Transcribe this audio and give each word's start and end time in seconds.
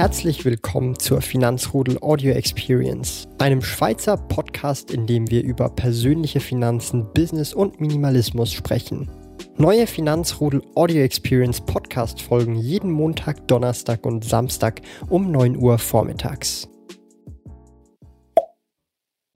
Herzlich 0.00 0.46
willkommen 0.46 0.98
zur 0.98 1.20
Finanzrudel 1.20 1.98
Audio 2.00 2.32
Experience, 2.32 3.28
einem 3.38 3.60
Schweizer 3.60 4.16
Podcast, 4.16 4.90
in 4.90 5.06
dem 5.06 5.30
wir 5.30 5.44
über 5.44 5.68
persönliche 5.68 6.40
Finanzen, 6.40 7.12
Business 7.12 7.52
und 7.52 7.82
Minimalismus 7.82 8.50
sprechen. 8.50 9.10
Neue 9.58 9.86
Finanzrudel 9.86 10.62
Audio 10.74 11.02
Experience 11.02 11.60
Podcast 11.60 12.22
folgen 12.22 12.56
jeden 12.56 12.90
Montag, 12.90 13.46
Donnerstag 13.46 14.06
und 14.06 14.24
Samstag 14.24 14.80
um 15.10 15.30
9 15.30 15.58
Uhr 15.58 15.76
vormittags. 15.76 16.66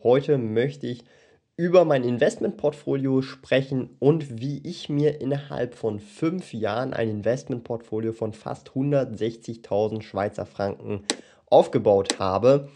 Heute 0.02 0.38
möchte 0.38 0.86
ich 0.86 1.04
über 1.56 1.84
mein 1.84 2.02
Investmentportfolio 2.02 3.22
sprechen 3.22 3.90
und 4.00 4.40
wie 4.40 4.60
ich 4.64 4.88
mir 4.88 5.20
innerhalb 5.20 5.76
von 5.76 6.00
fünf 6.00 6.52
Jahren 6.52 6.92
ein 6.92 7.08
Investmentportfolio 7.08 8.12
von 8.12 8.32
fast 8.32 8.70
160.000 8.70 10.02
Schweizer 10.02 10.46
Franken 10.46 11.04
aufgebaut 11.46 12.18
habe. 12.18 12.68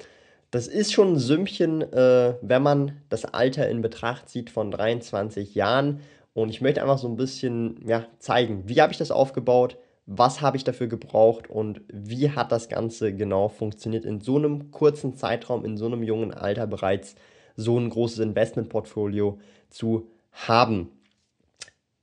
Das 0.53 0.69
ist 0.69 0.93
schon 0.93 1.15
ein 1.15 1.19
Sümmchen, 1.19 1.83
äh, 1.93 2.35
wenn 2.41 2.63
man 2.63 3.03
das 3.09 3.25
Alter 3.25 3.69
in 3.69 3.83
Betracht 3.83 4.29
zieht 4.29 4.49
von 4.49 4.71
23 4.71 5.55
Jahren. 5.57 6.01
Und 6.33 6.51
ich 6.51 6.61
möchte 6.61 6.81
einfach 6.81 6.99
so 6.99 7.09
ein 7.09 7.17
bisschen 7.17 7.85
ja, 7.85 8.07
zeigen, 8.21 8.63
wie 8.69 8.81
habe 8.81 8.93
ich 8.93 8.99
das 8.99 9.11
aufgebaut, 9.11 9.77
was 10.07 10.41
habe 10.41 10.57
ich 10.57 10.65
dafür 10.65 10.87
gebraucht 10.87 11.51
und 11.51 11.83
wie 11.93 12.31
hat 12.31 12.53
das 12.53 12.69
Ganze 12.69 13.13
genau 13.13 13.49
funktioniert 13.49 14.05
in 14.05 14.21
so 14.21 14.37
einem 14.37 14.71
kurzen 14.71 15.17
Zeitraum, 15.17 15.65
in 15.65 15.77
so 15.77 15.87
einem 15.87 16.05
jungen 16.05 16.33
Alter 16.33 16.69
bereits 16.69 17.17
so 17.59 17.79
ein 17.79 17.91
großes 17.91 18.21
Investmentportfolio 18.21 19.39
zu 19.69 20.09
haben. 20.33 20.91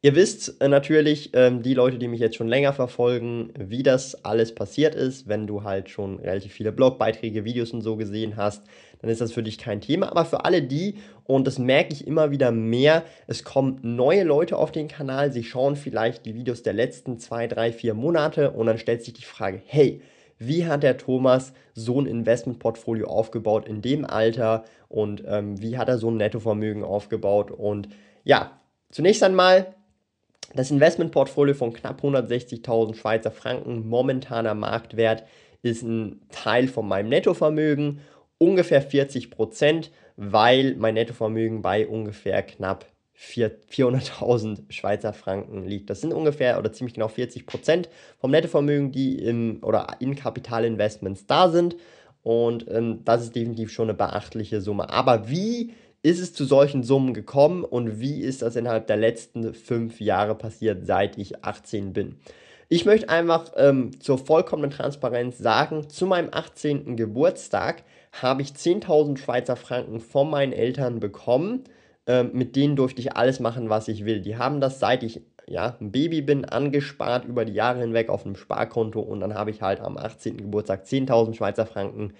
Ihr 0.01 0.13
wisst 0.13 0.61
äh, 0.61 0.67
natürlich, 0.67 1.31
ähm, 1.33 1.63
die 1.63 1.73
Leute, 1.73 1.97
die 1.97 2.07
mich 2.07 2.19
jetzt 2.19 2.35
schon 2.35 2.47
länger 2.47 2.73
verfolgen, 2.73 3.51
wie 3.57 3.81
das 3.81 4.23
alles 4.23 4.53
passiert 4.53 4.93
ist. 4.93 5.27
Wenn 5.27 5.47
du 5.47 5.63
halt 5.63 5.89
schon 5.89 6.19
relativ 6.19 6.53
viele 6.53 6.71
Blogbeiträge, 6.71 7.43
Videos 7.43 7.71
und 7.71 7.81
so 7.81 7.95
gesehen 7.95 8.37
hast, 8.37 8.63
dann 9.01 9.09
ist 9.09 9.21
das 9.21 9.31
für 9.31 9.41
dich 9.41 9.57
kein 9.57 9.81
Thema. 9.81 10.11
Aber 10.11 10.25
für 10.25 10.45
alle 10.45 10.61
die, 10.61 10.99
und 11.23 11.47
das 11.47 11.57
merke 11.57 11.91
ich 11.91 12.05
immer 12.05 12.29
wieder 12.29 12.51
mehr, 12.51 13.03
es 13.25 13.43
kommen 13.43 13.79
neue 13.81 14.23
Leute 14.23 14.57
auf 14.57 14.71
den 14.71 14.87
Kanal, 14.87 15.31
sie 15.31 15.43
schauen 15.43 15.75
vielleicht 15.75 16.27
die 16.27 16.35
Videos 16.35 16.61
der 16.61 16.73
letzten 16.73 17.17
zwei, 17.17 17.47
drei, 17.47 17.71
vier 17.71 17.95
Monate 17.95 18.51
und 18.51 18.67
dann 18.67 18.77
stellt 18.77 19.03
sich 19.03 19.13
die 19.15 19.23
Frage, 19.23 19.59
hey, 19.65 20.01
wie 20.37 20.65
hat 20.65 20.83
der 20.83 20.97
Thomas 20.97 21.53
so 21.73 21.99
ein 21.99 22.05
Investmentportfolio 22.05 23.07
aufgebaut 23.07 23.67
in 23.67 23.81
dem 23.81 24.05
Alter 24.05 24.65
und 24.87 25.23
ähm, 25.27 25.61
wie 25.61 25.77
hat 25.77 25.89
er 25.89 25.97
so 25.97 26.09
ein 26.09 26.17
Nettovermögen 26.17 26.83
aufgebaut. 26.83 27.51
Und 27.51 27.89
ja, 28.23 28.59
zunächst 28.91 29.23
einmal 29.23 29.75
das 30.53 30.71
Investmentportfolio 30.71 31.53
von 31.53 31.73
knapp 31.73 32.01
160.000 32.01 32.95
Schweizer 32.95 33.31
Franken, 33.31 33.87
momentaner 33.87 34.53
Marktwert, 34.53 35.23
ist 35.61 35.83
ein 35.83 36.21
Teil 36.29 36.67
von 36.67 36.87
meinem 36.87 37.09
Nettovermögen, 37.09 37.99
ungefähr 38.37 38.81
40 38.81 39.31
Prozent, 39.31 39.91
weil 40.15 40.75
mein 40.75 40.93
Nettovermögen 40.93 41.61
bei 41.61 41.87
ungefähr 41.87 42.43
knapp 42.43 42.85
400.000 43.19 44.71
Schweizer 44.71 45.13
Franken 45.13 45.65
liegt. 45.65 45.89
Das 45.89 46.01
sind 46.01 46.13
ungefähr 46.13 46.59
oder 46.59 46.73
ziemlich 46.73 46.95
genau 46.95 47.07
40 47.07 47.45
Prozent 47.45 47.89
vom 48.19 48.31
Nettovermögen, 48.31 48.91
die 48.91 49.17
im 49.19 49.59
oder 49.61 49.87
in 49.99 50.15
Kapitalinvestments 50.15 51.25
da 51.25 51.49
sind. 51.49 51.75
Und 52.23 52.69
ähm, 52.69 53.01
das 53.05 53.23
ist 53.23 53.35
definitiv 53.35 53.71
schon 53.71 53.89
eine 53.89 53.97
beachtliche 53.97 54.59
Summe. 54.59 54.89
Aber 54.89 55.29
wie 55.29 55.73
ist 56.01 56.19
es 56.19 56.33
zu 56.33 56.45
solchen 56.45 56.83
Summen 56.83 57.13
gekommen 57.13 57.63
und 57.63 57.99
wie 57.99 58.21
ist 58.21 58.41
das 58.41 58.55
innerhalb 58.55 58.87
der 58.87 58.97
letzten 58.97 59.53
fünf 59.53 60.01
Jahre 60.01 60.35
passiert, 60.35 60.85
seit 60.85 61.17
ich 61.17 61.43
18 61.43 61.93
bin? 61.93 62.17
Ich 62.67 62.83
möchte 62.83 63.09
einfach 63.09 63.51
ähm, 63.57 63.99
zur 64.01 64.17
vollkommenen 64.17 64.71
Transparenz 64.71 65.37
sagen, 65.37 65.87
zu 65.87 66.07
meinem 66.07 66.29
18. 66.31 66.97
Geburtstag 66.97 67.83
habe 68.11 68.41
ich 68.41 68.49
10.000 68.49 69.17
Schweizer 69.17 69.55
Franken 69.55 69.99
von 69.99 70.29
meinen 70.29 70.51
Eltern 70.51 70.99
bekommen 70.99 71.63
ähm, 72.07 72.31
mit 72.33 72.55
denen 72.55 72.75
durfte 72.75 73.01
ich 73.01 73.15
alles 73.15 73.39
machen, 73.39 73.69
was 73.69 73.87
ich 73.87 74.05
will. 74.05 74.21
Die 74.21 74.37
haben 74.37 74.61
das, 74.61 74.79
seit 74.79 75.03
ich 75.03 75.21
ja, 75.47 75.75
ein 75.79 75.91
Baby 75.91 76.21
bin, 76.21 76.45
angespart 76.45 77.25
über 77.25 77.45
die 77.45 77.53
Jahre 77.53 77.81
hinweg 77.81 78.09
auf 78.09 78.25
einem 78.25 78.35
Sparkonto 78.35 78.99
und 78.99 79.19
dann 79.19 79.35
habe 79.35 79.51
ich 79.51 79.61
halt 79.61 79.79
am 79.79 79.97
18. 79.97 80.37
Geburtstag 80.37 80.85
10.000 80.85 81.35
Schweizer 81.35 81.65
Franken 81.65 82.13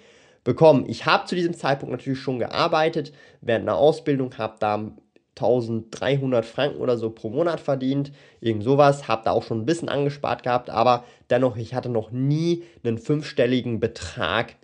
bekommen. 0.44 0.84
Ich 0.86 1.06
habe 1.06 1.26
zu 1.26 1.34
diesem 1.34 1.54
Zeitpunkt 1.54 1.92
natürlich 1.92 2.20
schon 2.20 2.38
gearbeitet, 2.38 3.12
während 3.40 3.68
einer 3.68 3.78
Ausbildung, 3.78 4.38
habe 4.38 4.56
da 4.60 4.92
1300 5.36 6.44
Franken 6.46 6.80
oder 6.80 6.96
so 6.96 7.10
pro 7.10 7.30
Monat 7.30 7.60
verdient, 7.60 8.12
irgend 8.40 8.62
sowas, 8.62 9.06
habe 9.08 9.22
da 9.24 9.32
auch 9.32 9.42
schon 9.42 9.60
ein 9.60 9.66
bisschen 9.66 9.88
angespart 9.88 10.42
gehabt, 10.42 10.70
aber 10.70 11.04
dennoch, 11.28 11.56
ich 11.56 11.74
hatte 11.74 11.88
noch 11.88 12.10
nie 12.10 12.62
einen 12.84 12.96
fünfstelligen 12.96 13.80
Betrag 13.80 14.54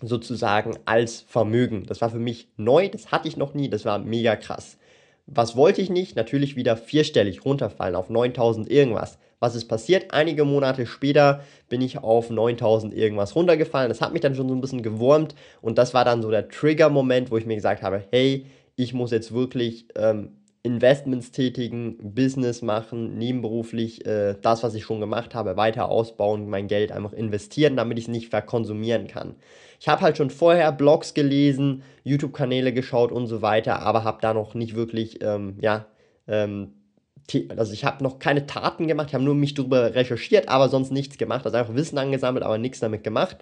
sozusagen 0.00 0.78
als 0.84 1.20
Vermögen. 1.20 1.86
Das 1.86 2.00
war 2.00 2.10
für 2.10 2.18
mich 2.18 2.48
neu, 2.56 2.88
das 2.88 3.12
hatte 3.12 3.28
ich 3.28 3.36
noch 3.36 3.54
nie, 3.54 3.68
das 3.68 3.84
war 3.84 3.98
mega 3.98 4.36
krass. 4.36 4.78
Was 5.26 5.56
wollte 5.56 5.80
ich 5.80 5.90
nicht? 5.90 6.16
Natürlich 6.16 6.56
wieder 6.56 6.76
vierstellig 6.76 7.44
runterfallen 7.44 7.94
auf 7.94 8.10
9000 8.10 8.70
irgendwas. 8.70 9.18
Was 9.38 9.54
ist 9.54 9.68
passiert? 9.68 10.12
Einige 10.12 10.44
Monate 10.44 10.86
später 10.86 11.42
bin 11.68 11.80
ich 11.80 11.98
auf 11.98 12.30
9000 12.30 12.92
irgendwas 12.92 13.34
runtergefallen. 13.34 13.88
Das 13.88 14.00
hat 14.00 14.12
mich 14.12 14.20
dann 14.20 14.34
schon 14.34 14.48
so 14.48 14.54
ein 14.54 14.60
bisschen 14.60 14.82
gewurmt 14.82 15.34
und 15.62 15.78
das 15.78 15.94
war 15.94 16.04
dann 16.04 16.22
so 16.22 16.30
der 16.30 16.48
Trigger-Moment, 16.48 17.30
wo 17.30 17.38
ich 17.38 17.46
mir 17.46 17.54
gesagt 17.54 17.82
habe, 17.82 18.02
hey, 18.10 18.46
ich 18.76 18.92
muss 18.92 19.10
jetzt 19.10 19.32
wirklich 19.32 19.86
ähm, 19.96 20.39
Investments 20.62 21.30
tätigen, 21.30 21.96
Business 22.14 22.60
machen, 22.60 23.16
nebenberuflich 23.16 24.04
äh, 24.04 24.34
das, 24.42 24.62
was 24.62 24.74
ich 24.74 24.84
schon 24.84 25.00
gemacht 25.00 25.34
habe, 25.34 25.56
weiter 25.56 25.88
ausbauen, 25.88 26.50
mein 26.50 26.68
Geld 26.68 26.92
einfach 26.92 27.14
investieren, 27.14 27.76
damit 27.76 27.98
ich 27.98 28.04
es 28.04 28.10
nicht 28.10 28.28
verkonsumieren 28.28 29.06
kann. 29.06 29.36
Ich 29.80 29.88
habe 29.88 30.02
halt 30.02 30.18
schon 30.18 30.28
vorher 30.28 30.70
Blogs 30.72 31.14
gelesen, 31.14 31.82
YouTube-Kanäle 32.04 32.74
geschaut 32.74 33.10
und 33.10 33.26
so 33.26 33.40
weiter, 33.40 33.80
aber 33.80 34.04
habe 34.04 34.18
da 34.20 34.34
noch 34.34 34.54
nicht 34.54 34.74
wirklich, 34.74 35.22
ähm, 35.22 35.56
ja, 35.62 35.86
ähm, 36.28 36.74
also 37.56 37.72
ich 37.72 37.84
habe 37.84 38.02
noch 38.04 38.18
keine 38.18 38.46
Taten 38.46 38.86
gemacht, 38.86 39.08
ich 39.08 39.14
habe 39.14 39.24
nur 39.24 39.34
mich 39.34 39.54
darüber 39.54 39.94
recherchiert, 39.94 40.48
aber 40.48 40.68
sonst 40.68 40.92
nichts 40.92 41.16
gemacht, 41.16 41.46
also 41.46 41.56
einfach 41.56 41.74
Wissen 41.74 41.96
angesammelt, 41.96 42.44
aber 42.44 42.58
nichts 42.58 42.80
damit 42.80 43.02
gemacht. 43.02 43.38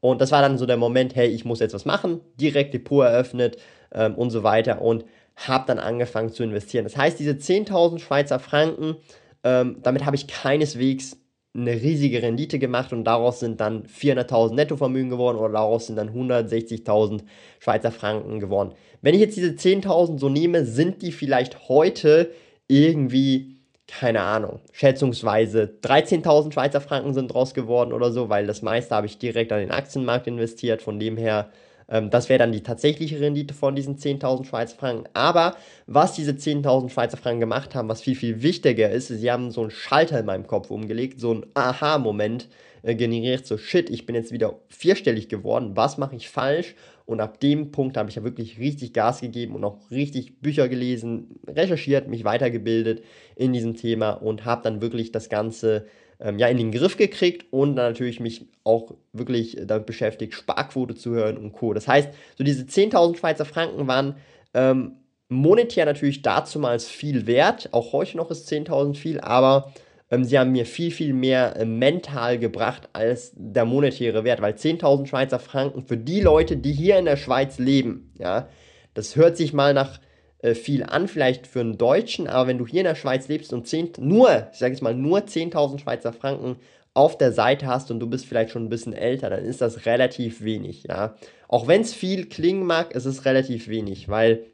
Und 0.00 0.20
das 0.20 0.30
war 0.30 0.40
dann 0.40 0.56
so 0.56 0.66
der 0.66 0.76
Moment, 0.76 1.16
hey, 1.16 1.28
ich 1.28 1.44
muss 1.44 1.60
jetzt 1.60 1.74
was 1.74 1.84
machen, 1.84 2.20
direkt 2.40 2.74
Depot 2.74 3.04
eröffnet 3.04 3.58
ähm, 3.92 4.14
und 4.14 4.30
so 4.30 4.42
weiter 4.42 4.80
und 4.80 5.04
habe 5.48 5.64
dann 5.66 5.78
angefangen 5.78 6.30
zu 6.30 6.42
investieren. 6.42 6.84
Das 6.84 6.96
heißt, 6.96 7.18
diese 7.18 7.32
10.000 7.32 7.98
Schweizer 7.98 8.38
Franken, 8.38 8.96
ähm, 9.44 9.78
damit 9.82 10.04
habe 10.04 10.16
ich 10.16 10.26
keineswegs 10.26 11.16
eine 11.52 11.72
riesige 11.72 12.22
Rendite 12.22 12.58
gemacht 12.58 12.92
und 12.92 13.04
daraus 13.04 13.40
sind 13.40 13.60
dann 13.60 13.84
400.000 13.84 14.54
Nettovermögen 14.54 15.10
geworden 15.10 15.36
oder 15.36 15.54
daraus 15.54 15.86
sind 15.86 15.96
dann 15.96 16.10
160.000 16.10 17.22
Schweizer 17.58 17.90
Franken 17.90 18.38
geworden. 18.38 18.74
Wenn 19.02 19.14
ich 19.14 19.20
jetzt 19.20 19.36
diese 19.36 19.50
10.000 19.50 20.18
so 20.18 20.28
nehme, 20.28 20.64
sind 20.64 21.02
die 21.02 21.10
vielleicht 21.10 21.68
heute 21.68 22.30
irgendwie, 22.68 23.56
keine 23.88 24.20
Ahnung, 24.20 24.60
schätzungsweise 24.72 25.78
13.000 25.82 26.52
Schweizer 26.52 26.80
Franken 26.80 27.14
sind 27.14 27.28
draus 27.34 27.52
geworden 27.52 27.92
oder 27.92 28.12
so, 28.12 28.28
weil 28.28 28.46
das 28.46 28.62
meiste 28.62 28.94
habe 28.94 29.06
ich 29.06 29.18
direkt 29.18 29.50
an 29.50 29.58
den 29.58 29.72
Aktienmarkt 29.72 30.28
investiert, 30.28 30.82
von 30.82 31.00
dem 31.00 31.16
her 31.16 31.50
ähm, 31.90 32.08
das 32.10 32.28
wäre 32.28 32.38
dann 32.38 32.52
die 32.52 32.62
tatsächliche 32.62 33.20
Rendite 33.20 33.52
von 33.52 33.74
diesen 33.74 33.96
10.000 33.96 34.44
Schweizer 34.44 34.76
Franken. 34.76 35.08
Aber 35.12 35.56
was 35.86 36.14
diese 36.14 36.32
10.000 36.32 36.88
Schweizer 36.88 37.16
Franken 37.16 37.40
gemacht 37.40 37.74
haben, 37.74 37.88
was 37.88 38.00
viel, 38.00 38.14
viel 38.14 38.42
wichtiger 38.42 38.90
ist, 38.90 39.08
sie 39.08 39.30
haben 39.30 39.50
so 39.50 39.62
einen 39.62 39.70
Schalter 39.70 40.20
in 40.20 40.26
meinem 40.26 40.46
Kopf 40.46 40.70
umgelegt, 40.70 41.20
so 41.20 41.32
einen 41.32 41.46
Aha-Moment 41.54 42.48
äh, 42.82 42.94
generiert, 42.94 43.46
so 43.46 43.58
shit, 43.58 43.90
ich 43.90 44.06
bin 44.06 44.14
jetzt 44.14 44.32
wieder 44.32 44.60
vierstellig 44.68 45.28
geworden, 45.28 45.72
was 45.74 45.98
mache 45.98 46.16
ich 46.16 46.28
falsch? 46.28 46.74
Und 47.06 47.20
ab 47.20 47.40
dem 47.40 47.72
Punkt 47.72 47.96
habe 47.96 48.08
ich 48.08 48.14
ja 48.14 48.22
wirklich 48.22 48.60
richtig 48.60 48.92
Gas 48.92 49.20
gegeben 49.20 49.56
und 49.56 49.64
auch 49.64 49.90
richtig 49.90 50.40
Bücher 50.40 50.68
gelesen, 50.68 51.40
recherchiert, 51.44 52.06
mich 52.06 52.22
weitergebildet 52.22 53.02
in 53.34 53.52
diesem 53.52 53.74
Thema 53.74 54.10
und 54.10 54.44
habe 54.44 54.62
dann 54.62 54.80
wirklich 54.80 55.10
das 55.10 55.28
Ganze 55.28 55.86
ähm, 56.20 56.38
ja, 56.38 56.48
in 56.48 56.58
den 56.58 56.72
Griff 56.72 56.96
gekriegt 56.96 57.46
und 57.50 57.76
dann 57.76 57.92
natürlich 57.92 58.20
mich 58.20 58.46
auch 58.64 58.94
wirklich 59.12 59.56
damit 59.64 59.86
beschäftigt, 59.86 60.34
Sparquote 60.34 60.94
zu 60.94 61.10
hören 61.10 61.36
und 61.36 61.52
Co. 61.52 61.72
Das 61.72 61.88
heißt, 61.88 62.10
so 62.36 62.44
diese 62.44 62.64
10.000 62.64 63.16
Schweizer 63.16 63.44
Franken 63.44 63.86
waren 63.86 64.16
ähm, 64.54 64.96
monetär 65.28 65.86
natürlich 65.86 66.22
dazumals 66.22 66.86
viel 66.86 67.26
wert. 67.26 67.68
Auch 67.72 67.92
heute 67.92 68.16
noch 68.16 68.30
ist 68.30 68.50
10.000 68.50 68.96
viel, 68.96 69.20
aber 69.20 69.72
ähm, 70.10 70.24
sie 70.24 70.38
haben 70.38 70.52
mir 70.52 70.66
viel, 70.66 70.90
viel 70.90 71.14
mehr 71.14 71.56
äh, 71.56 71.64
mental 71.64 72.38
gebracht 72.38 72.88
als 72.92 73.32
der 73.34 73.64
monetäre 73.64 74.24
Wert, 74.24 74.42
weil 74.42 74.54
10.000 74.54 75.06
Schweizer 75.06 75.38
Franken 75.38 75.82
für 75.82 75.96
die 75.96 76.20
Leute, 76.20 76.56
die 76.56 76.72
hier 76.72 76.98
in 76.98 77.04
der 77.04 77.16
Schweiz 77.16 77.58
leben, 77.58 78.12
ja, 78.18 78.48
das 78.94 79.16
hört 79.16 79.36
sich 79.36 79.52
mal 79.52 79.72
nach 79.72 80.00
äh, 80.42 80.54
viel 80.54 80.84
an, 80.84 81.08
vielleicht 81.08 81.46
für 81.46 81.60
einen 81.60 81.78
Deutschen, 81.78 82.26
aber 82.26 82.48
wenn 82.48 82.58
du 82.58 82.66
hier 82.66 82.80
in 82.80 82.86
der 82.86 82.94
Schweiz 82.94 83.28
lebst 83.28 83.52
und 83.52 83.66
10, 83.66 83.92
nur, 83.98 84.48
ich 84.52 84.58
sage 84.58 84.72
jetzt 84.72 84.82
mal, 84.82 84.94
nur 84.94 85.20
10.000 85.20 85.80
Schweizer 85.80 86.12
Franken 86.12 86.56
auf 86.94 87.18
der 87.18 87.32
Seite 87.32 87.66
hast 87.66 87.90
und 87.90 88.00
du 88.00 88.08
bist 88.08 88.26
vielleicht 88.26 88.50
schon 88.50 88.64
ein 88.64 88.70
bisschen 88.70 88.92
älter, 88.92 89.30
dann 89.30 89.44
ist 89.44 89.60
das 89.60 89.86
relativ 89.86 90.42
wenig, 90.42 90.84
ja. 90.88 91.14
Auch 91.46 91.66
wenn 91.68 91.82
es 91.82 91.94
viel 91.94 92.26
klingen 92.26 92.64
mag, 92.64 92.94
ist 92.94 93.04
es 93.04 93.24
relativ 93.24 93.68
wenig, 93.68 94.08
weil 94.08 94.46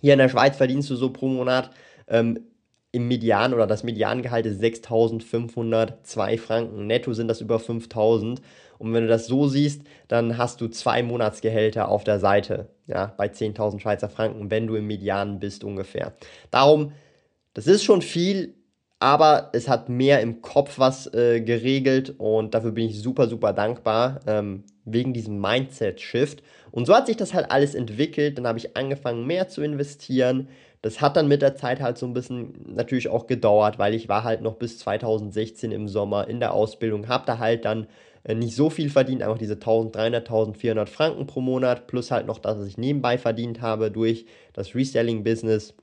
hier 0.00 0.14
in 0.14 0.18
der 0.18 0.28
Schweiz 0.28 0.56
verdienst 0.56 0.90
du 0.90 0.96
so 0.96 1.10
pro 1.10 1.28
Monat 1.28 1.70
ähm, 2.08 2.40
im 2.92 3.08
Median 3.08 3.54
oder 3.54 3.66
das 3.66 3.82
Mediangehalt 3.82 4.44
ist 4.46 4.62
6.502 4.62 6.38
Franken. 6.38 6.86
Netto 6.86 7.14
sind 7.14 7.28
das 7.28 7.40
über 7.40 7.56
5.000. 7.56 8.38
Und 8.78 8.92
wenn 8.92 9.02
du 9.02 9.08
das 9.08 9.26
so 9.26 9.48
siehst, 9.48 9.82
dann 10.08 10.36
hast 10.36 10.60
du 10.60 10.68
zwei 10.68 11.02
Monatsgehälter 11.02 11.88
auf 11.88 12.04
der 12.04 12.20
Seite, 12.20 12.68
ja, 12.86 13.14
bei 13.16 13.28
10.000 13.28 13.80
Schweizer 13.80 14.08
Franken, 14.08 14.50
wenn 14.50 14.66
du 14.66 14.74
im 14.74 14.86
Median 14.86 15.40
bist 15.40 15.64
ungefähr. 15.64 16.12
Darum, 16.50 16.92
das 17.54 17.66
ist 17.66 17.84
schon 17.84 18.02
viel, 18.02 18.54
aber 18.98 19.50
es 19.52 19.68
hat 19.68 19.88
mehr 19.88 20.20
im 20.20 20.42
Kopf 20.42 20.78
was 20.78 21.12
äh, 21.14 21.40
geregelt 21.40 22.14
und 22.18 22.54
dafür 22.54 22.72
bin 22.72 22.88
ich 22.88 23.00
super, 23.00 23.28
super 23.28 23.52
dankbar 23.52 24.20
ähm, 24.26 24.64
wegen 24.84 25.12
diesem 25.14 25.40
Mindset-Shift. 25.40 26.42
Und 26.70 26.86
so 26.86 26.94
hat 26.94 27.06
sich 27.06 27.16
das 27.16 27.34
halt 27.34 27.50
alles 27.50 27.74
entwickelt. 27.74 28.38
Dann 28.38 28.46
habe 28.46 28.58
ich 28.58 28.76
angefangen, 28.76 29.26
mehr 29.26 29.48
zu 29.48 29.62
investieren. 29.62 30.48
Das 30.82 31.00
hat 31.00 31.16
dann 31.16 31.28
mit 31.28 31.42
der 31.42 31.54
Zeit 31.54 31.80
halt 31.80 31.96
so 31.96 32.06
ein 32.06 32.12
bisschen 32.12 32.54
natürlich 32.74 33.08
auch 33.08 33.28
gedauert, 33.28 33.78
weil 33.78 33.94
ich 33.94 34.08
war 34.08 34.24
halt 34.24 34.42
noch 34.42 34.54
bis 34.54 34.78
2016 34.78 35.70
im 35.70 35.88
Sommer 35.88 36.26
in 36.26 36.40
der 36.40 36.52
Ausbildung, 36.52 37.06
habe 37.06 37.24
da 37.24 37.38
halt 37.38 37.64
dann 37.64 37.86
äh, 38.24 38.34
nicht 38.34 38.56
so 38.56 38.68
viel 38.68 38.90
verdient, 38.90 39.22
einfach 39.22 39.38
diese 39.38 39.54
1300, 39.54 40.26
1400 40.26 40.88
Franken 40.88 41.26
pro 41.26 41.40
Monat, 41.40 41.86
plus 41.86 42.10
halt 42.10 42.26
noch 42.26 42.40
das, 42.40 42.58
was 42.58 42.66
ich 42.66 42.78
nebenbei 42.78 43.16
verdient 43.16 43.60
habe 43.60 43.92
durch 43.92 44.26
das 44.52 44.74
Reselling-Business. 44.74 45.74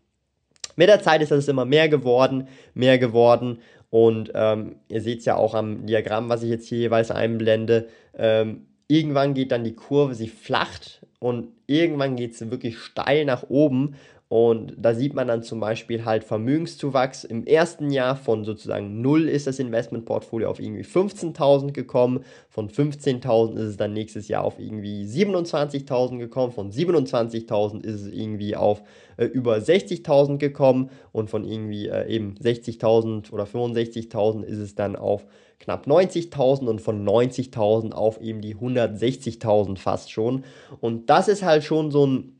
Mit 0.75 0.89
der 0.89 1.01
Zeit 1.01 1.21
ist 1.21 1.31
das 1.31 1.47
immer 1.47 1.65
mehr 1.65 1.89
geworden, 1.89 2.47
mehr 2.73 2.99
geworden. 2.99 3.59
Und 3.89 4.31
ähm, 4.35 4.75
ihr 4.89 5.01
seht 5.01 5.19
es 5.19 5.25
ja 5.25 5.35
auch 5.35 5.55
am 5.55 5.85
Diagramm, 5.85 6.29
was 6.29 6.43
ich 6.43 6.49
jetzt 6.49 6.67
hier 6.67 6.77
jeweils 6.77 7.09
einblende. 7.09 7.87
Ähm, 8.17 8.67
irgendwann 8.87 9.33
geht 9.33 9.51
dann 9.51 9.63
die 9.63 9.75
Kurve, 9.75 10.13
sie 10.13 10.27
flacht 10.27 11.05
und 11.19 11.49
irgendwann 11.67 12.15
geht 12.15 12.33
es 12.33 12.49
wirklich 12.49 12.79
steil 12.79 13.25
nach 13.25 13.43
oben. 13.49 13.95
Und 14.29 14.75
da 14.77 14.93
sieht 14.93 15.15
man 15.15 15.27
dann 15.27 15.41
zum 15.41 15.59
Beispiel 15.59 16.05
halt 16.05 16.23
Vermögenszuwachs. 16.23 17.23
Im 17.23 17.47
ersten 17.47 17.89
Jahr 17.89 18.15
von 18.15 18.45
sozusagen 18.45 19.01
0 19.01 19.27
ist 19.27 19.47
das 19.47 19.57
Investmentportfolio 19.57 20.47
auf 20.47 20.59
irgendwie 20.59 20.83
15.000 20.83 21.71
gekommen. 21.71 22.23
Von 22.47 22.69
15.000 22.69 23.55
ist 23.55 23.69
es 23.69 23.77
dann 23.77 23.93
nächstes 23.93 24.27
Jahr 24.27 24.43
auf 24.43 24.59
irgendwie 24.59 25.03
27.000 25.03 26.19
gekommen. 26.19 26.51
Von 26.51 26.71
27.000 26.71 27.83
ist 27.83 28.01
es 28.01 28.07
irgendwie 28.13 28.55
auf 28.55 28.83
äh, 29.17 29.25
über 29.25 29.55
60.000 29.55 30.37
gekommen. 30.37 30.91
Und 31.11 31.31
von 31.31 31.43
irgendwie 31.43 31.87
äh, 31.87 32.07
eben 32.07 32.35
60.000 32.35 33.31
oder 33.31 33.45
65.000 33.45 34.43
ist 34.43 34.59
es 34.59 34.75
dann 34.75 34.95
auf 34.95 35.25
knapp 35.59 35.87
90.000 35.87 36.67
und 36.67 36.81
von 36.81 37.05
90.000 37.07 37.91
auf 37.91 38.21
eben 38.21 38.41
die 38.41 38.55
160.000 38.55 39.77
fast 39.77 40.11
schon. 40.11 40.43
Und 40.79 41.09
das 41.09 41.27
ist 41.27 41.43
halt 41.43 41.63
schon 41.63 41.91
so 41.91 42.05
ein 42.05 42.35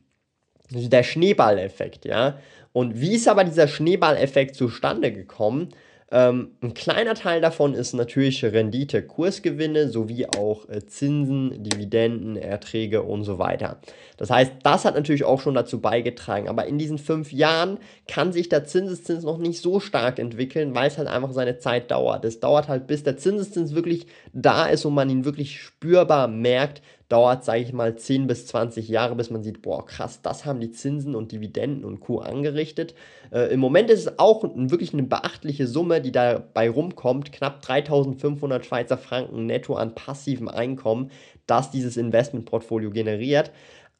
der 0.72 1.02
Schneeballeffekt, 1.02 2.04
ja. 2.04 2.38
Und 2.72 3.00
wie 3.00 3.14
ist 3.14 3.26
aber 3.26 3.44
dieser 3.44 3.66
Schneeballeffekt 3.66 4.54
zustande 4.54 5.12
gekommen? 5.12 5.70
Ähm, 6.12 6.56
ein 6.60 6.74
kleiner 6.74 7.14
Teil 7.14 7.40
davon 7.40 7.72
ist 7.72 7.92
natürlich 7.92 8.44
Rendite, 8.44 9.02
Kursgewinne 9.02 9.88
sowie 9.88 10.26
auch 10.26 10.68
äh, 10.68 10.84
Zinsen, 10.84 11.62
Dividenden, 11.62 12.36
Erträge 12.36 13.02
und 13.02 13.22
so 13.22 13.38
weiter. 13.38 13.80
Das 14.16 14.28
heißt, 14.28 14.52
das 14.64 14.84
hat 14.84 14.96
natürlich 14.96 15.22
auch 15.22 15.40
schon 15.40 15.54
dazu 15.54 15.80
beigetragen. 15.80 16.48
Aber 16.48 16.66
in 16.66 16.78
diesen 16.78 16.98
fünf 16.98 17.32
Jahren 17.32 17.78
kann 18.08 18.32
sich 18.32 18.48
der 18.48 18.64
Zinseszins 18.64 19.22
noch 19.22 19.38
nicht 19.38 19.60
so 19.60 19.78
stark 19.78 20.18
entwickeln, 20.18 20.74
weil 20.74 20.88
es 20.88 20.98
halt 20.98 21.06
einfach 21.06 21.32
seine 21.32 21.58
Zeit 21.58 21.92
dauert. 21.92 22.24
Es 22.24 22.40
dauert 22.40 22.66
halt, 22.66 22.88
bis 22.88 23.04
der 23.04 23.16
Zinseszins 23.16 23.74
wirklich 23.76 24.06
da 24.32 24.66
ist 24.66 24.84
und 24.84 24.94
man 24.94 25.10
ihn 25.10 25.24
wirklich 25.24 25.60
spürbar 25.60 26.26
merkt, 26.26 26.82
dauert, 27.10 27.44
sage 27.44 27.60
ich 27.60 27.72
mal, 27.72 27.96
10 27.96 28.28
bis 28.28 28.46
20 28.46 28.88
Jahre, 28.88 29.16
bis 29.16 29.30
man 29.30 29.42
sieht, 29.42 29.62
boah, 29.62 29.84
krass, 29.84 30.22
das 30.22 30.46
haben 30.46 30.60
die 30.60 30.70
Zinsen 30.70 31.14
und 31.14 31.32
Dividenden 31.32 31.84
und 31.84 32.00
Co. 32.00 32.20
angerichtet. 32.20 32.94
Äh, 33.32 33.52
Im 33.52 33.60
Moment 33.60 33.90
ist 33.90 34.06
es 34.06 34.18
auch 34.18 34.44
wirklich 34.54 34.94
eine 34.94 35.02
beachtliche 35.02 35.66
Summe, 35.66 36.00
die 36.00 36.12
dabei 36.12 36.70
rumkommt, 36.70 37.32
knapp 37.32 37.62
3500 37.62 38.64
Schweizer 38.64 38.96
Franken 38.96 39.46
netto 39.46 39.74
an 39.74 39.94
passivem 39.94 40.48
Einkommen, 40.48 41.10
das 41.46 41.72
dieses 41.72 41.96
Investmentportfolio 41.96 42.90
generiert. 42.90 43.50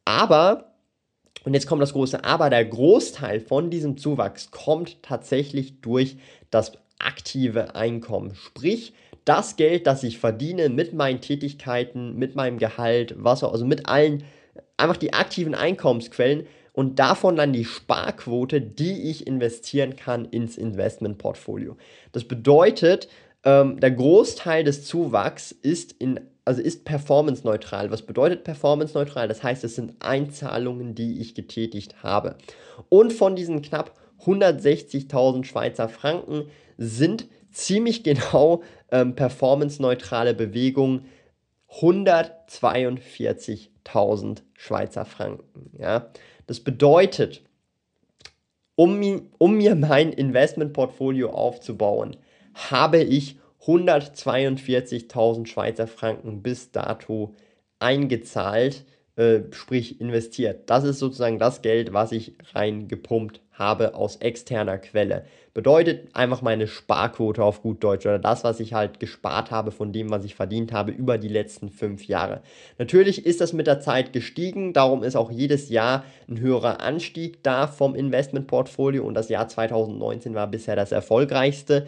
Aber 0.04 0.66
und 1.44 1.54
jetzt 1.54 1.66
kommt 1.66 1.82
das 1.82 1.94
große 1.94 2.22
Aber, 2.22 2.50
der 2.50 2.64
Großteil 2.64 3.40
von 3.40 3.70
diesem 3.70 3.96
Zuwachs 3.96 4.50
kommt 4.50 5.02
tatsächlich 5.02 5.80
durch 5.80 6.16
das 6.50 6.72
aktive 6.98 7.74
Einkommen. 7.74 8.34
Sprich, 8.34 8.92
das 9.24 9.56
Geld, 9.56 9.86
das 9.86 10.02
ich 10.02 10.18
verdiene 10.18 10.68
mit 10.68 10.92
meinen 10.92 11.20
Tätigkeiten, 11.20 12.16
mit 12.16 12.34
meinem 12.34 12.58
Gehalt, 12.58 13.14
was 13.16 13.44
auch, 13.44 13.52
also 13.52 13.64
mit 13.64 13.86
allen, 13.86 14.24
einfach 14.76 14.96
die 14.96 15.12
aktiven 15.12 15.54
Einkommensquellen 15.54 16.46
und 16.72 16.98
davon 16.98 17.36
dann 17.36 17.52
die 17.52 17.64
Sparquote, 17.64 18.60
die 18.60 19.10
ich 19.10 19.26
investieren 19.26 19.96
kann 19.96 20.24
ins 20.24 20.56
Investmentportfolio. 20.56 21.76
Das 22.12 22.24
bedeutet, 22.24 23.08
ähm, 23.44 23.80
der 23.80 23.90
Großteil 23.90 24.64
des 24.64 24.84
Zuwachs 24.84 25.52
ist 25.52 25.92
in 25.92 26.20
also 26.44 26.62
ist 26.62 26.84
performance-neutral. 26.84 27.92
Was 27.92 28.02
bedeutet 28.02 28.42
performance-neutral? 28.42 29.28
Das 29.28 29.42
heißt, 29.42 29.62
es 29.62 29.76
sind 29.76 29.94
Einzahlungen, 30.00 30.96
die 30.96 31.20
ich 31.20 31.34
getätigt 31.34 32.02
habe. 32.02 32.36
Und 32.88 33.12
von 33.12 33.36
diesen 33.36 33.62
knapp 33.62 33.94
160.000 34.24 35.44
Schweizer 35.44 35.88
Franken 35.88 36.46
sind 36.76 37.28
ziemlich 37.50 38.02
genau 38.02 38.62
ähm, 38.90 39.14
performance-neutrale 39.14 40.34
Bewegungen 40.34 41.06
142.000 41.70 44.42
Schweizer 44.54 45.04
Franken. 45.04 45.70
Ja? 45.78 46.10
Das 46.46 46.60
bedeutet, 46.60 47.42
um, 48.74 49.28
um 49.38 49.56
mir 49.56 49.74
mein 49.74 50.12
Investmentportfolio 50.12 51.30
aufzubauen, 51.30 52.16
habe 52.54 53.02
ich 53.02 53.38
142.000 53.64 55.46
Schweizer 55.46 55.86
Franken 55.86 56.42
bis 56.42 56.72
dato 56.72 57.34
eingezahlt, 57.78 58.84
äh, 59.20 59.42
sprich 59.50 60.00
investiert. 60.00 60.70
Das 60.70 60.82
ist 60.84 60.98
sozusagen 60.98 61.38
das 61.38 61.60
Geld, 61.60 61.92
was 61.92 62.10
ich 62.10 62.32
reingepumpt 62.54 63.42
habe 63.52 63.94
aus 63.94 64.16
externer 64.16 64.78
Quelle. 64.78 65.26
Bedeutet 65.52 66.08
einfach 66.14 66.40
meine 66.40 66.66
Sparquote 66.66 67.44
auf 67.44 67.60
gut 67.60 67.84
Deutsch 67.84 68.06
oder 68.06 68.18
das, 68.18 68.44
was 68.44 68.60
ich 68.60 68.72
halt 68.72 68.98
gespart 68.98 69.50
habe 69.50 69.72
von 69.72 69.92
dem, 69.92 70.08
was 70.08 70.24
ich 70.24 70.36
verdient 70.36 70.72
habe 70.72 70.90
über 70.90 71.18
die 71.18 71.28
letzten 71.28 71.68
fünf 71.68 72.06
Jahre. 72.06 72.40
Natürlich 72.78 73.26
ist 73.26 73.42
das 73.42 73.52
mit 73.52 73.66
der 73.66 73.80
Zeit 73.80 74.14
gestiegen, 74.14 74.72
darum 74.72 75.02
ist 75.02 75.16
auch 75.16 75.30
jedes 75.30 75.68
Jahr 75.68 76.04
ein 76.26 76.40
höherer 76.40 76.80
Anstieg 76.80 77.42
da 77.42 77.66
vom 77.66 77.94
Investmentportfolio 77.94 79.04
und 79.04 79.12
das 79.12 79.28
Jahr 79.28 79.48
2019 79.48 80.34
war 80.34 80.46
bisher 80.46 80.76
das 80.76 80.92
erfolgreichste. 80.92 81.86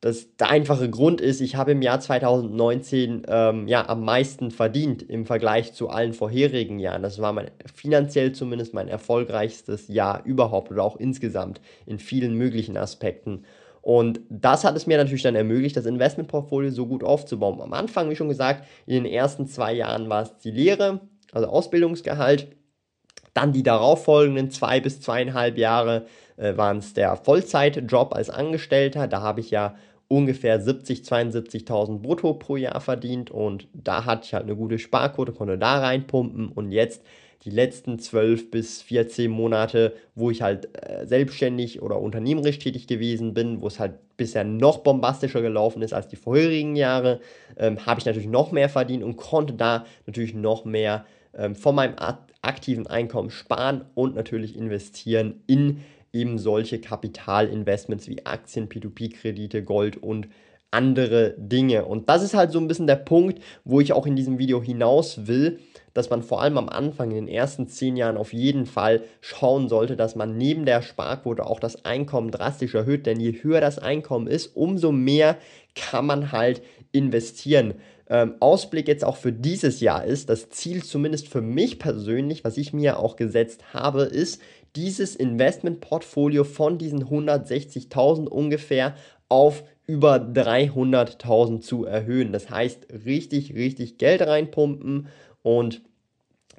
Das, 0.00 0.34
der 0.36 0.48
einfache 0.48 0.88
Grund 0.88 1.20
ist, 1.20 1.42
ich 1.42 1.56
habe 1.56 1.72
im 1.72 1.82
Jahr 1.82 2.00
2019 2.00 3.24
ähm, 3.28 3.68
ja, 3.68 3.86
am 3.86 4.02
meisten 4.02 4.50
verdient 4.50 5.02
im 5.02 5.26
Vergleich 5.26 5.74
zu 5.74 5.90
allen 5.90 6.14
vorherigen 6.14 6.78
Jahren. 6.78 7.02
Das 7.02 7.20
war 7.20 7.34
mein, 7.34 7.50
finanziell 7.74 8.32
zumindest 8.32 8.72
mein 8.72 8.88
erfolgreichstes 8.88 9.88
Jahr 9.88 10.24
überhaupt 10.24 10.70
oder 10.70 10.84
auch 10.84 10.96
insgesamt 10.96 11.60
in 11.84 11.98
vielen 11.98 12.34
möglichen 12.34 12.78
Aspekten. 12.78 13.44
Und 13.82 14.20
das 14.30 14.64
hat 14.64 14.74
es 14.74 14.86
mir 14.86 14.96
natürlich 14.96 15.22
dann 15.22 15.34
ermöglicht, 15.34 15.76
das 15.76 15.84
Investmentportfolio 15.84 16.70
so 16.70 16.86
gut 16.86 17.04
aufzubauen. 17.04 17.60
Am 17.60 17.74
Anfang, 17.74 18.08
wie 18.08 18.16
schon 18.16 18.28
gesagt, 18.28 18.66
in 18.86 19.04
den 19.04 19.12
ersten 19.12 19.46
zwei 19.46 19.74
Jahren 19.74 20.08
war 20.08 20.22
es 20.22 20.38
die 20.38 20.50
Lehre, 20.50 21.00
also 21.32 21.48
Ausbildungsgehalt. 21.48 22.48
Dann 23.34 23.52
die 23.52 23.62
darauffolgenden 23.62 24.50
zwei 24.50 24.80
bis 24.80 25.00
zweieinhalb 25.00 25.56
Jahre 25.56 26.06
äh, 26.36 26.56
waren 26.56 26.78
es 26.78 26.94
der 26.94 27.16
Vollzeitjob 27.16 28.14
als 28.14 28.28
Angestellter. 28.28 29.06
Da 29.06 29.20
habe 29.20 29.40
ich 29.40 29.50
ja 29.50 29.76
ungefähr 30.10 30.60
70, 30.60 31.02
72.000 31.02 32.00
brutto 32.00 32.34
pro 32.34 32.56
Jahr 32.56 32.80
verdient 32.80 33.30
und 33.30 33.68
da 33.72 34.04
hatte 34.04 34.24
ich 34.24 34.34
halt 34.34 34.42
eine 34.42 34.56
gute 34.56 34.80
Sparquote, 34.80 35.30
konnte 35.30 35.56
da 35.56 35.78
reinpumpen 35.78 36.48
und 36.48 36.72
jetzt 36.72 37.04
die 37.44 37.50
letzten 37.50 38.00
12 38.00 38.50
bis 38.50 38.82
14 38.82 39.30
Monate, 39.30 39.94
wo 40.16 40.30
ich 40.32 40.42
halt 40.42 40.68
äh, 40.76 41.06
selbstständig 41.06 41.80
oder 41.80 42.00
unternehmerisch 42.00 42.58
tätig 42.58 42.88
gewesen 42.88 43.34
bin, 43.34 43.62
wo 43.62 43.68
es 43.68 43.78
halt 43.78 43.94
bisher 44.16 44.42
noch 44.42 44.78
bombastischer 44.78 45.42
gelaufen 45.42 45.80
ist 45.80 45.94
als 45.94 46.08
die 46.08 46.16
vorherigen 46.16 46.74
Jahre, 46.74 47.20
ähm, 47.56 47.86
habe 47.86 48.00
ich 48.00 48.06
natürlich 48.06 48.28
noch 48.28 48.50
mehr 48.50 48.68
verdient 48.68 49.04
und 49.04 49.16
konnte 49.16 49.54
da 49.54 49.86
natürlich 50.06 50.34
noch 50.34 50.64
mehr 50.64 51.06
ähm, 51.34 51.54
von 51.54 51.76
meinem 51.76 51.94
aktiven 52.42 52.88
Einkommen 52.88 53.30
sparen 53.30 53.84
und 53.94 54.16
natürlich 54.16 54.56
investieren 54.56 55.40
in 55.46 55.82
eben 56.12 56.38
solche 56.38 56.80
Kapitalinvestments 56.80 58.08
wie 58.08 58.26
Aktien, 58.26 58.68
P2P-Kredite, 58.68 59.62
Gold 59.62 60.02
und 60.02 60.28
andere 60.70 61.34
Dinge. 61.36 61.84
Und 61.84 62.08
das 62.08 62.22
ist 62.22 62.34
halt 62.34 62.52
so 62.52 62.58
ein 62.58 62.68
bisschen 62.68 62.86
der 62.86 62.96
Punkt, 62.96 63.42
wo 63.64 63.80
ich 63.80 63.92
auch 63.92 64.06
in 64.06 64.16
diesem 64.16 64.38
Video 64.38 64.62
hinaus 64.62 65.26
will, 65.26 65.58
dass 65.94 66.10
man 66.10 66.22
vor 66.22 66.40
allem 66.40 66.58
am 66.58 66.68
Anfang, 66.68 67.10
in 67.10 67.26
den 67.26 67.28
ersten 67.28 67.66
zehn 67.66 67.96
Jahren 67.96 68.16
auf 68.16 68.32
jeden 68.32 68.66
Fall 68.66 69.02
schauen 69.20 69.68
sollte, 69.68 69.96
dass 69.96 70.14
man 70.14 70.36
neben 70.36 70.64
der 70.64 70.82
Sparquote 70.82 71.44
auch 71.44 71.58
das 71.58 71.84
Einkommen 71.84 72.30
drastisch 72.30 72.74
erhöht. 72.74 73.06
Denn 73.06 73.18
je 73.18 73.42
höher 73.42 73.60
das 73.60 73.78
Einkommen 73.80 74.28
ist, 74.28 74.54
umso 74.54 74.92
mehr 74.92 75.36
kann 75.74 76.06
man 76.06 76.30
halt 76.30 76.62
investieren 76.92 77.74
ähm, 78.10 78.34
Ausblick 78.40 78.88
jetzt 78.88 79.04
auch 79.04 79.16
für 79.16 79.32
dieses 79.32 79.80
Jahr 79.80 80.04
ist, 80.04 80.28
das 80.28 80.50
Ziel 80.50 80.82
zumindest 80.82 81.28
für 81.28 81.40
mich 81.40 81.78
persönlich, 81.78 82.44
was 82.44 82.56
ich 82.56 82.72
mir 82.72 82.98
auch 82.98 83.14
gesetzt 83.14 83.72
habe, 83.72 84.02
ist, 84.02 84.42
dieses 84.76 85.16
Investmentportfolio 85.16 86.44
von 86.44 86.78
diesen 86.78 87.04
160.000 87.04 88.26
ungefähr 88.26 88.94
auf 89.28 89.64
über 89.86 90.16
300.000 90.16 91.60
zu 91.60 91.84
erhöhen. 91.84 92.32
Das 92.32 92.50
heißt, 92.50 92.86
richtig, 93.04 93.54
richtig 93.54 93.98
Geld 93.98 94.22
reinpumpen 94.22 95.08
und 95.42 95.82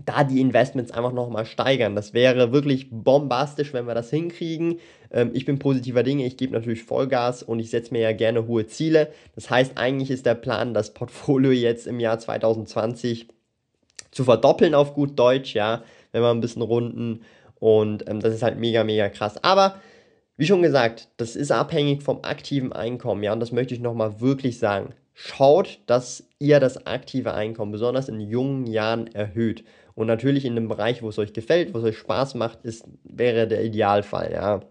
da 0.06 0.24
die 0.24 0.42
Investments 0.42 0.92
einfach 0.92 1.12
nochmal 1.12 1.46
steigern. 1.46 1.96
Das 1.96 2.14
wäre 2.14 2.52
wirklich 2.52 2.88
bombastisch, 2.92 3.74
wenn 3.74 3.88
wir 3.88 3.94
das 3.94 4.10
hinkriegen. 4.10 4.80
Ähm, 5.12 5.32
ich 5.34 5.46
bin 5.46 5.60
positiver 5.60 6.04
Dinge, 6.04 6.26
ich 6.26 6.38
gebe 6.38 6.54
natürlich 6.54 6.84
Vollgas 6.84 7.44
und 7.44 7.60
ich 7.60 7.70
setze 7.70 7.94
mir 7.94 8.02
ja 8.02 8.12
gerne 8.12 8.48
hohe 8.48 8.68
Ziele. 8.68 9.12
Das 9.36 9.50
heißt, 9.50 9.78
eigentlich 9.78 10.12
ist 10.12 10.26
der 10.26 10.36
Plan, 10.36 10.74
das 10.74 10.94
Portfolio 10.94 11.52
jetzt 11.52 11.88
im 11.88 12.00
Jahr 12.00 12.20
2020 12.20 13.28
zu 14.12 14.24
verdoppeln 14.24 14.76
auf 14.76 14.94
gut 14.94 15.18
Deutsch, 15.18 15.54
ja, 15.54 15.84
wenn 16.12 16.22
wir 16.22 16.32
ein 16.32 16.42
bisschen 16.42 16.62
runden. 16.62 17.22
Und 17.62 18.10
ähm, 18.10 18.20
das 18.20 18.34
ist 18.34 18.42
halt 18.42 18.58
mega, 18.58 18.84
mega 18.84 19.08
krass. 19.08 19.42
Aber 19.44 19.76
wie 20.36 20.48
schon 20.48 20.64
gesagt, 20.64 21.10
das 21.18 21.36
ist 21.36 21.52
abhängig 21.52 22.02
vom 22.02 22.24
aktiven 22.24 22.74
Einkommen, 22.74 23.22
ja, 23.22 23.32
und 23.32 23.40
das 23.40 23.52
möchte 23.52 23.76
ich 23.76 23.80
nochmal 23.80 24.20
wirklich 24.20 24.58
sagen. 24.58 24.96
Schaut, 25.14 25.80
dass 25.86 26.28
ihr 26.40 26.60
das 26.60 26.88
aktive 26.88 27.36
Einkommen 27.36 27.72
besonders 27.72 28.10
in 28.10 28.20
jungen 28.20 28.66
Jahren 28.66 29.06
erhöht. 29.14 29.64
Und 29.94 30.08
natürlich 30.08 30.46
in 30.46 30.54
einem 30.54 30.70
Bereich, 30.70 31.04
wo 31.04 31.10
es 31.10 31.20
euch 31.20 31.34
gefällt, 31.34 31.76
wo 31.76 31.78
es 31.78 31.84
euch 31.84 32.00
Spaß 32.00 32.34
macht, 32.34 32.64
ist, 32.64 32.84
wäre 33.04 33.48
der 33.48 33.64
Idealfall, 33.64 34.32
ja. 34.34 34.62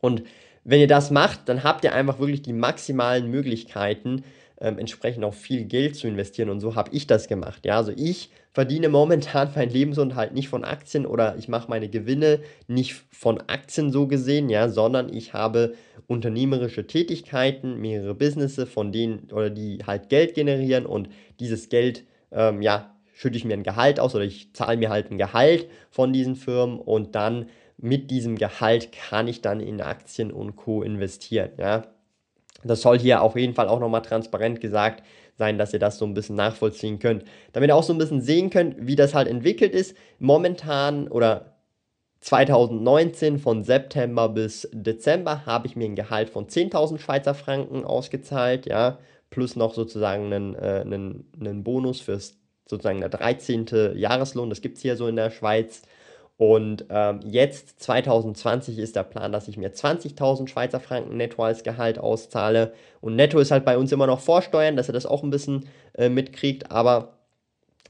Und 0.00 0.22
wenn 0.62 0.78
ihr 0.78 0.86
das 0.86 1.10
macht, 1.10 1.48
dann 1.48 1.64
habt 1.64 1.82
ihr 1.82 1.94
einfach 1.94 2.20
wirklich 2.20 2.42
die 2.42 2.52
maximalen 2.52 3.28
Möglichkeiten, 3.28 4.22
ähm, 4.60 4.78
entsprechend 4.78 5.24
auch 5.24 5.34
viel 5.34 5.64
Geld 5.64 5.96
zu 5.96 6.06
investieren. 6.06 6.50
Und 6.50 6.60
so 6.60 6.74
habe 6.74 6.90
ich 6.92 7.06
das 7.06 7.28
gemacht. 7.28 7.64
Ja, 7.66 7.76
also 7.76 7.92
ich 7.94 8.30
verdiene 8.52 8.88
momentan 8.88 9.50
meinen 9.54 9.70
Lebensunterhalt 9.70 10.32
nicht 10.32 10.48
von 10.48 10.64
Aktien 10.64 11.06
oder 11.06 11.36
ich 11.36 11.48
mache 11.48 11.68
meine 11.68 11.88
Gewinne 11.88 12.40
nicht 12.68 12.94
von 13.10 13.40
Aktien 13.48 13.90
so 13.90 14.06
gesehen, 14.06 14.48
ja, 14.48 14.68
sondern 14.68 15.12
ich 15.12 15.34
habe 15.34 15.74
unternehmerische 16.06 16.86
Tätigkeiten, 16.86 17.80
mehrere 17.80 18.14
Businesses, 18.14 18.68
von 18.68 18.92
denen 18.92 19.28
oder 19.32 19.50
die 19.50 19.78
halt 19.84 20.08
Geld 20.08 20.34
generieren 20.34 20.86
und 20.86 21.08
dieses 21.40 21.68
Geld, 21.68 22.04
ähm, 22.30 22.62
ja, 22.62 22.94
schütte 23.12 23.36
ich 23.36 23.44
mir 23.44 23.54
ein 23.54 23.62
Gehalt 23.62 23.98
aus 24.00 24.14
oder 24.14 24.24
ich 24.24 24.52
zahle 24.54 24.76
mir 24.76 24.90
halt 24.90 25.10
ein 25.10 25.18
Gehalt 25.18 25.68
von 25.90 26.12
diesen 26.12 26.36
Firmen 26.36 26.78
und 26.78 27.14
dann 27.14 27.46
mit 27.76 28.10
diesem 28.10 28.36
Gehalt 28.36 28.90
kann 28.92 29.26
ich 29.26 29.40
dann 29.40 29.60
in 29.60 29.80
Aktien 29.80 30.30
und 30.30 30.56
Co. 30.56 30.82
investieren, 30.82 31.50
ja. 31.58 31.93
Das 32.64 32.82
soll 32.82 32.98
hier 32.98 33.22
auf 33.22 33.36
jeden 33.36 33.54
Fall 33.54 33.68
auch 33.68 33.80
nochmal 33.80 34.02
transparent 34.02 34.60
gesagt 34.60 35.02
sein, 35.36 35.58
dass 35.58 35.72
ihr 35.72 35.78
das 35.78 35.98
so 35.98 36.04
ein 36.04 36.14
bisschen 36.14 36.36
nachvollziehen 36.36 36.98
könnt. 36.98 37.24
Damit 37.52 37.70
ihr 37.70 37.76
auch 37.76 37.82
so 37.82 37.92
ein 37.92 37.98
bisschen 37.98 38.20
sehen 38.20 38.50
könnt, 38.50 38.86
wie 38.86 38.96
das 38.96 39.14
halt 39.14 39.28
entwickelt 39.28 39.74
ist. 39.74 39.96
Momentan 40.18 41.08
oder 41.08 41.54
2019 42.20 43.38
von 43.38 43.64
September 43.64 44.28
bis 44.30 44.68
Dezember 44.72 45.44
habe 45.44 45.66
ich 45.66 45.76
mir 45.76 45.84
ein 45.84 45.96
Gehalt 45.96 46.30
von 46.30 46.46
10.000 46.46 46.98
Schweizer 46.98 47.34
Franken 47.34 47.84
ausgezahlt, 47.84 48.64
ja, 48.66 48.98
plus 49.28 49.56
noch 49.56 49.74
sozusagen 49.74 50.32
einen, 50.32 50.54
äh, 50.54 50.82
einen, 50.84 51.30
einen 51.38 51.64
Bonus 51.64 52.00
fürs 52.00 52.38
sozusagen 52.66 53.00
der 53.00 53.10
13. 53.10 53.66
Jahreslohn, 53.94 54.48
das 54.48 54.62
gibt 54.62 54.76
es 54.76 54.82
hier 54.82 54.96
so 54.96 55.06
in 55.06 55.16
der 55.16 55.30
Schweiz. 55.30 55.82
Und 56.36 56.86
ähm, 56.90 57.20
jetzt 57.24 57.80
2020 57.80 58.78
ist 58.78 58.96
der 58.96 59.04
Plan, 59.04 59.30
dass 59.30 59.46
ich 59.46 59.56
mir 59.56 59.72
20.000 59.72 60.48
Schweizer 60.48 60.80
Franken 60.80 61.16
netto 61.16 61.42
als 61.44 61.62
Gehalt 61.62 61.98
auszahle. 61.98 62.72
Und 63.00 63.14
netto 63.14 63.38
ist 63.38 63.52
halt 63.52 63.64
bei 63.64 63.78
uns 63.78 63.92
immer 63.92 64.08
noch 64.08 64.20
Vorsteuern, 64.20 64.76
dass 64.76 64.88
er 64.88 64.94
das 64.94 65.06
auch 65.06 65.22
ein 65.22 65.30
bisschen 65.30 65.68
äh, 65.94 66.08
mitkriegt. 66.08 66.72
Aber 66.72 67.18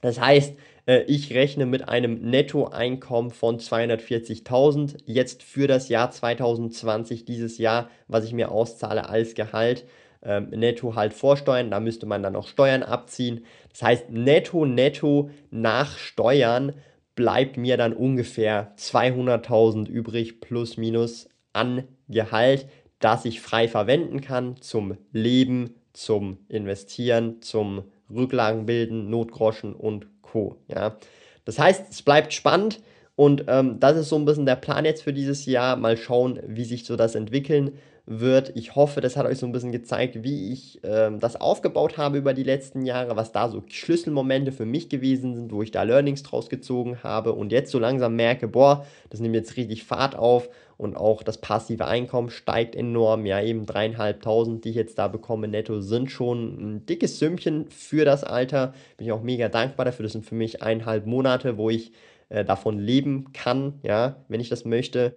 das 0.02 0.20
heißt, 0.20 0.56
äh, 0.86 1.02
ich 1.04 1.32
rechne 1.32 1.64
mit 1.64 1.88
einem 1.88 2.20
Nettoeinkommen 2.20 3.30
von 3.30 3.58
240.000 3.58 4.98
jetzt 5.06 5.42
für 5.42 5.66
das 5.66 5.88
Jahr 5.88 6.10
2020, 6.10 7.24
dieses 7.24 7.56
Jahr, 7.56 7.88
was 8.08 8.24
ich 8.24 8.34
mir 8.34 8.50
auszahle 8.50 9.08
als 9.08 9.34
Gehalt. 9.34 9.86
Ähm, 10.22 10.50
netto 10.50 10.94
halt 10.94 11.12
vorsteuern, 11.12 11.70
da 11.70 11.80
müsste 11.80 12.06
man 12.06 12.22
dann 12.22 12.32
noch 12.32 12.48
Steuern 12.48 12.82
abziehen. 12.82 13.44
Das 13.70 13.82
heißt, 13.82 14.10
netto, 14.10 14.64
netto 14.64 15.30
nach 15.50 15.98
Steuern 15.98 16.74
bleibt 17.14 17.56
mir 17.56 17.76
dann 17.76 17.92
ungefähr 17.92 18.75
200.000 18.76 19.88
übrig 19.88 20.40
plus 20.40 20.76
minus 20.76 21.28
an 21.52 21.85
Gehalt, 22.09 22.66
das 22.99 23.25
ich 23.25 23.40
frei 23.40 23.68
verwenden 23.68 24.21
kann 24.21 24.61
zum 24.61 24.97
Leben, 25.12 25.75
zum 25.92 26.38
Investieren, 26.49 27.40
zum 27.40 27.85
Rücklagenbilden, 28.11 29.09
Notgroschen 29.11 29.75
und 29.75 30.06
Co. 30.23 30.56
Ja. 30.68 30.99
Das 31.44 31.59
heißt, 31.59 31.90
es 31.90 32.02
bleibt 32.02 32.33
spannend 32.33 32.80
und 33.16 33.44
ähm, 33.49 33.78
das 33.78 33.97
ist 33.97 34.09
so 34.09 34.16
ein 34.16 34.25
bisschen 34.25 34.47
der 34.47 34.56
Plan 34.56 34.85
jetzt 34.85 35.02
für 35.02 35.12
dieses 35.12 35.47
Jahr. 35.47 35.76
Mal 35.76 35.97
schauen, 35.97 36.40
wie 36.47 36.64
sich 36.64 36.85
so 36.85 36.97
das 36.97 37.14
entwickeln 37.14 37.78
wird. 38.06 38.52
Ich 38.54 38.75
hoffe, 38.76 39.00
das 39.00 39.16
hat 39.16 39.26
euch 39.26 39.38
so 39.38 39.46
ein 39.46 39.52
bisschen 39.52 39.73
gezeigt, 39.73 40.23
wie 40.23 40.52
ich 40.52 40.80
ähm, 40.84 41.20
das 41.20 41.37
aufgebaut 41.40 41.96
habe 41.96 42.18
über 42.18 42.34
die 42.34 42.42
letzten 42.42 42.84
Jahre, 42.84 43.16
was 43.16 43.32
da 43.32 43.49
so 43.49 43.62
Schlüsselmomente 43.66 44.52
für 44.52 44.66
mich 44.66 44.88
gewesen 44.90 45.34
sind, 45.34 45.52
wo 45.52 45.62
ich 45.62 45.70
da 45.70 45.82
Learnings 45.84 46.23
draus 46.23 46.49
gezogen 46.50 47.02
habe 47.02 47.32
und 47.32 47.50
jetzt 47.52 47.70
so 47.70 47.78
langsam 47.78 48.14
merke, 48.16 48.46
boah, 48.49 48.87
das 49.11 49.20
nimmt 49.20 49.34
jetzt 49.34 49.56
richtig 49.56 49.84
Fahrt 49.84 50.16
auf 50.16 50.49
und 50.76 50.96
auch 50.96 51.23
das 51.23 51.40
passive 51.40 51.87
Einkommen 51.87 52.30
steigt 52.30 52.76
enorm. 52.76 53.26
Ja, 53.26 53.40
eben 53.42 53.64
dreieinhalbtausend, 53.66 54.64
die 54.64 54.70
ich 54.70 54.76
jetzt 54.76 54.99
da 54.99 55.08
bekomme 55.08 55.49
netto, 55.49 55.80
sind 55.80 56.11
schon 56.11 56.75
ein 56.76 56.87
dickes 56.87 57.18
Sümmchen 57.18 57.68
für 57.70 58.04
das 58.04 58.25
Alter. 58.25 58.75
Bin 58.96 59.06
ich 59.06 59.12
auch 59.12 59.23
mega 59.23 59.49
dankbar 59.49 59.84
dafür. 59.87 60.02
Das 60.04 60.12
sind 60.12 60.26
für 60.26 60.34
mich 60.34 60.62
eineinhalb 60.62 61.06
Monate, 61.06 61.56
wo 61.56 61.70
ich 61.70 61.92
äh, 62.28 62.44
davon 62.44 62.78
leben 62.78 63.32
kann, 63.32 63.78
ja, 63.82 64.25
wenn 64.28 64.40
ich 64.40 64.49
das 64.49 64.64
möchte. 64.64 65.16